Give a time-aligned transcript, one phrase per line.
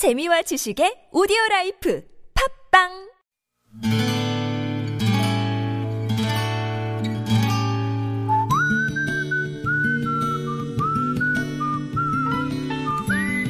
[0.00, 2.02] 재미와 지식의 오디오 life
[2.72, 2.88] 팟빵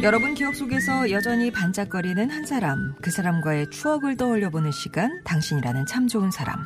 [0.02, 6.08] 여러분 기억 속에서 여전히 반짝거리는 한 사람, 그 사람과의 추억을 떠올려 보는 시간, 당신이라는 참
[6.08, 6.58] 좋은 사람.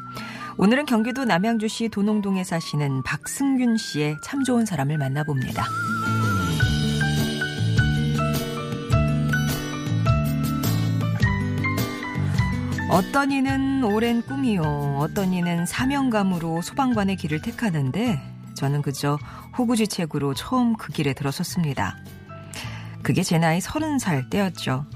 [0.56, 5.66] 오늘은 경기도 남양주시 도농동에 사시는 박승균 씨의 참 좋은 사람을 만나봅니다.
[12.90, 18.20] 어떤 이는 오랜 꿈이요, 어떤 이는 사명감으로 소방관의 길을 택하는데
[18.54, 19.18] 저는 그저
[19.56, 21.96] 호구지책으로 처음 그 길에 들어섰습니다.
[23.02, 24.86] 그게 제 나이 서른 살 때였죠.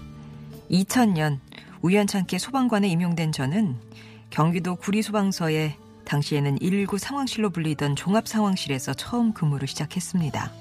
[0.71, 1.41] 2000년
[1.81, 3.77] 우연찮게 소방관에 임용된 저는
[4.31, 10.53] 경기도 구리소방서에 당시에는 119 상황실로 불리던 종합상황실에서 처음 근무를 시작했습니다.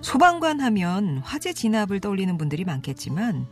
[0.00, 3.46] 소방관 하면 화재 진압을 떠올리는 분들이 많겠지만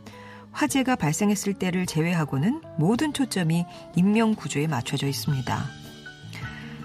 [0.53, 5.65] 화재가 발생했을 때를 제외하고는 모든 초점이 인명 구조에 맞춰져 있습니다.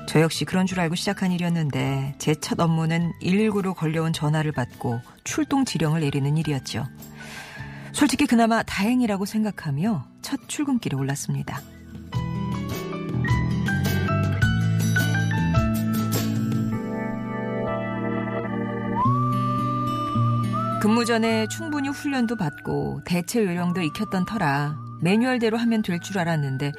[0.08, 5.64] 저 역시 그런 줄 알고 시작한 일이었는데 제 첫 업무는 119로 걸려온 전화를 받고 출동
[5.66, 6.86] 지령을 내리는 일이었죠.
[7.92, 11.60] 솔직히 그나마 다행이라고 생각하며 첫 출근길에 올랐습니다.
[20.80, 26.72] 근무 전에 충분히 훈련도 받고 대체 요령도 익혔던 터라 매뉴얼대로 하면 될 줄 알았는데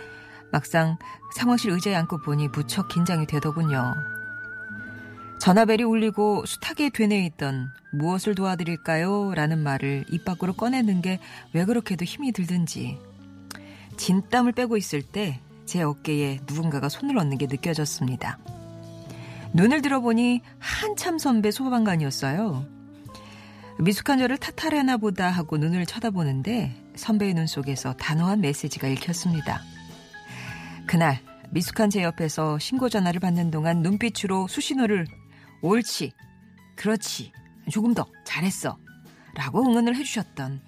[0.51, 0.97] 막상
[1.35, 3.93] 상황실 의자에 앉고 보니 무척 긴장이 되더군요.
[5.39, 9.33] 전화벨이 울리고 숱하게 되뇌 있던 무엇을 도와드릴까요?
[9.35, 11.19] 라는 말을 입 밖으로 꺼내는 게
[11.53, 12.97] 왜 그렇게도 힘이 들든지
[13.97, 18.39] 진땀을 빼고 있을 때 제 어깨에 누군가가 손을 얹는 게 느껴졌습니다.
[19.53, 22.65] 눈을 들어보니 한참 선배 소방관이었어요.
[23.79, 29.61] 미숙한 저를 탓하려나 보다 하고 눈을 쳐다보는데 선배의 눈 속에서 단호한 메시지가 읽혔습니다.
[30.85, 31.19] 그날
[31.51, 35.07] 미숙한 제 옆에서 신고 전화를 받는 동안 눈빛으로 수신호를
[35.61, 36.11] 옳지,
[36.75, 37.31] 그렇지,
[37.71, 38.77] 조금 더 잘했어
[39.35, 40.61] 라고 응원을 해주셨던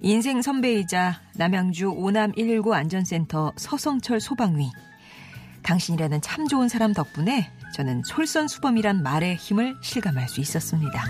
[0.00, 4.70] 인생 선배이자 남양주 오남 119 안전센터 서성철 소방위
[5.62, 11.04] 당신이라는 참 좋은 사람 덕분에 저는 솔선수범이란 말의 힘을 실감할 수 있었습니다.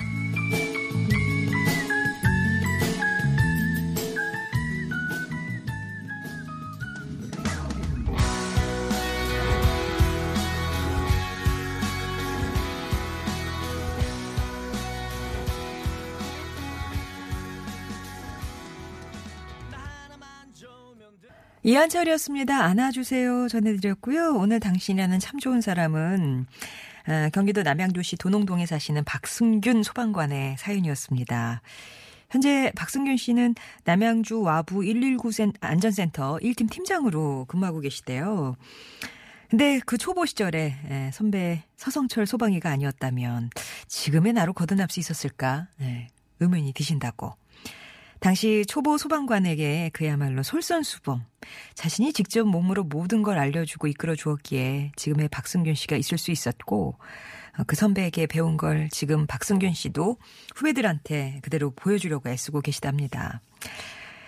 [21.67, 22.63] 이한철이었습니다.
[22.63, 23.49] 안아주세요.
[23.49, 24.35] 전해드렸고요.
[24.37, 26.45] 오늘 당신이라는 참 좋은 사람은
[27.07, 31.63] 아, 경기도 남양주시 도농동에 사시는 박승균 소방관의 사연이었습니다.
[32.29, 33.55] 현재 박승균 씨는
[33.85, 35.31] 남양주 와부 119
[35.61, 38.57] 안전센터 1팀 팀장으로 근무하고 계시대요.
[39.49, 43.49] 근데 그 초보 시절에 선배 서성철 소방이가 아니었다면
[43.87, 45.69] 지금의 나로 거듭날 수 있었을까
[46.41, 47.33] 의문이 드신다고
[48.25, 51.27] 당시 초보 소방관에게 그야말로 솔선수범,
[51.75, 56.97] 자신이 직접 몸으로 모든 걸 알려주고 이끌어 주었기에 지금의 박승균 씨가 있을 수 있었고,
[57.59, 60.17] 어, 그 선배에게 배운 걸 지금 박승균 씨도
[60.57, 63.43] 후배들한테 그대로 보여주려고 애쓰고 계시답니다.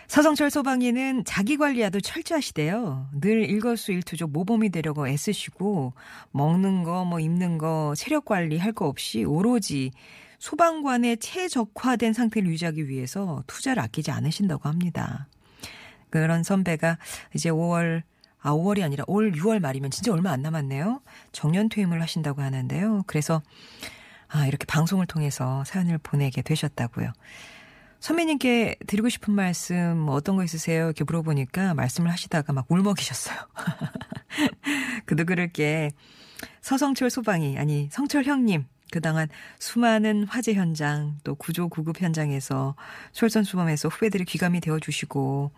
[0.08, 3.08] 서성철 소방이는 자기 관리와도 철저하시대요.
[3.18, 5.94] 늘 일거수일투족 모범이 되려고 애쓰시고
[6.32, 9.90] 먹는 거, 뭐 입는 거, 체력 관리 할 거 없이 오로지
[10.38, 15.28] 소방관의 최적화된 상태를 유지하기 위해서 투자를 아끼지 않으신다고 합니다.
[16.10, 16.98] 그런 선배가
[17.34, 18.02] 이제 5월
[18.41, 21.00] 아 5월이 아니라 올 6월 말이면 진짜 얼마 안 남았네요.
[21.32, 23.02] 정년 퇴임을 하신다고 하는데요.
[23.06, 23.42] 그래서
[24.28, 27.12] 아 이렇게 방송을 통해서 사연을 보내게 되셨다고요.
[27.98, 30.84] 선배님께 드리고 싶은 말씀 뭐 어떤 거 있으세요?
[30.84, 33.36] 이렇게 물어보니까 말씀을 하시다가 막 울먹이셨어요.
[35.06, 35.91] 그도 그럴 게
[36.60, 42.76] 서성철 소방이 아니 성철 형님 그동안 수많은 화재 현장 또 구조 구급 현장에서
[43.12, 45.50] 솔선수범해서 후배들이 귀감이 되어 주시고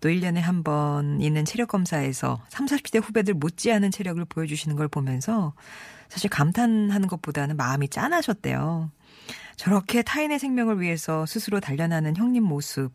[0.00, 5.54] 또 1년에 한 번 있는 체력 검사에서 30, 40대 후배들 못지않은 체력을 보여주시는 걸 보면서
[6.08, 8.90] 사실 감탄하는 것보다는 마음이 짠하셨대요.
[9.56, 12.92] 저렇게 타인의 생명을 위해서 스스로 단련하는 형님 모습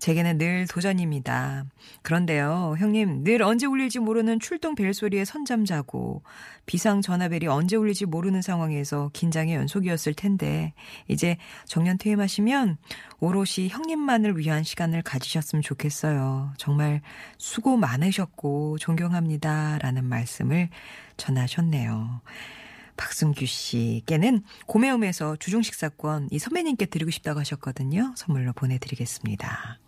[0.00, 1.66] 제게는 늘 도전입니다.
[2.02, 6.22] 그런데요, 형님, 늘 언제 울릴지 모르는 출동 벨소리에 선잠자고,
[6.64, 10.72] 비상 전화벨이 언제 울릴지 모르는 상황에서 긴장의 연속이었을 텐데,
[11.06, 11.36] 이제
[11.66, 12.78] 정년 퇴임하시면
[13.20, 16.54] 오롯이 형님만을 위한 시간을 가지셨으면 좋겠어요.
[16.56, 17.02] 정말
[17.36, 19.78] 수고 많으셨고, 존경합니다.
[19.82, 20.70] 라는 말씀을
[21.18, 22.22] 전하셨네요.
[23.00, 28.12] 박승규 씨께는 고매움에서 주중 식사권 이 선배님께 드리고 싶다고 하셨거든요.
[28.14, 29.78] 선물로 보내드리겠습니다.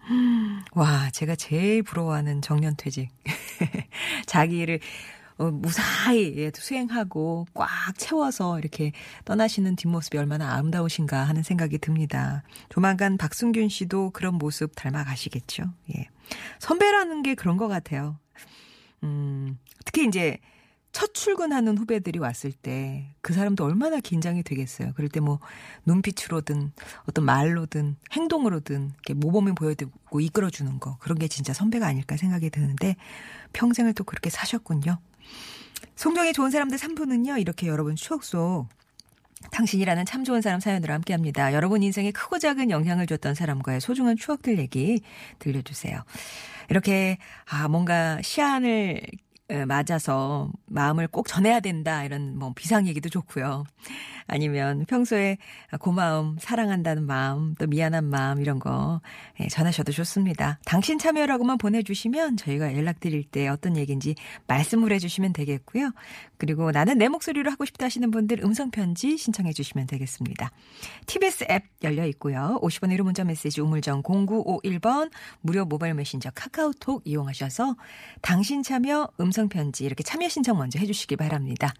[0.72, 3.10] 와, 제가 제일 부러워하는 정년퇴직.
[4.24, 4.80] 자기를
[5.36, 7.68] 어, 무사히 예, 수행하고 꽉
[7.98, 8.92] 채워서 이렇게
[9.26, 12.42] 떠나시는 뒷모습이 얼마나 아름다우신가 하는 생각이 듭니다.
[12.70, 15.64] 조만간 박승균 씨도 그런 모습 닮아가시겠죠.
[15.96, 16.08] 예.
[16.60, 18.18] 선배라는 게 그런 것 같아요.
[19.02, 20.38] 음, 특히 이제
[20.92, 24.92] 첫 출근하는 후배들이 왔을 때 그 사람도 얼마나 긴장이 되겠어요.
[24.94, 25.38] 그럴 때 뭐
[25.86, 26.72] 눈빛으로든
[27.08, 32.96] 어떤 말로든 행동으로든 이렇게 모범을 보여주고 이끌어주는 거 그런 게 진짜 선배가 아닐까 생각이 드는데
[33.52, 34.98] 평생을 또 그렇게 사셨군요.
[35.96, 37.40] 송정의 좋은 사람들 3부는요.
[37.40, 38.66] 이렇게 여러분 추억 속
[39.52, 41.52] 당신이라는 참 좋은 사람 사연으로 함께 합니다.
[41.52, 45.00] 여러분 인생에 크고 작은 영향을 줬던 사람과의 소중한 추억들 얘기
[45.38, 46.02] 들려주세요.
[46.70, 47.18] 이렇게,
[47.50, 49.00] 아, 뭔가 시안을
[49.66, 53.64] 맞아서 마음을 꼭 전해야 된다 이런 뭐 비상 얘기도 좋고요.
[54.26, 55.38] 아니면 평소에
[55.80, 59.00] 고마움, 사랑한다는 마음, 또 미안한 마음 이런 거
[59.40, 60.58] 예, 전하셔도 좋습니다.
[60.64, 64.14] 당신 참여라고만 보내주시면 저희가 연락드릴 때 어떤 얘기인지
[64.46, 65.90] 말씀을 해주시면 되겠고요.
[66.38, 70.50] 그리고 나는 내 목소리로 하고 싶다 하시는 분들 음성편지 신청해 주시면 되겠습니다.
[71.06, 72.58] TBS 앱 열려 있고요.
[72.62, 75.10] 50원 1호 문자 메시지 우물정 0951번
[75.40, 77.76] 무료 모바일 메신저 카카오톡 이용하셔서
[78.22, 79.10] 당신 참여
[79.42, 81.68] 음성편지 이렇게 참여 신청 먼저 해주시기 바랍니다.